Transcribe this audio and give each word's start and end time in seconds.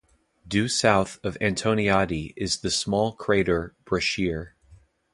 Due 0.47 0.67
south 0.67 1.19
of 1.23 1.37
Antoniadi 1.41 2.33
is 2.35 2.61
the 2.61 2.71
small 2.71 3.13
crater 3.13 3.75
Brashear. 3.85 4.55